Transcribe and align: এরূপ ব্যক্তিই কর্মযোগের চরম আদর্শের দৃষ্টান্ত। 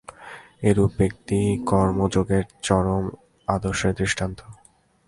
এরূপ 0.69 0.91
ব্যক্তিই 0.99 1.49
কর্মযোগের 1.71 2.43
চরম 2.63 3.03
আদর্শের 3.47 3.93
দৃষ্টান্ত। 3.95 4.39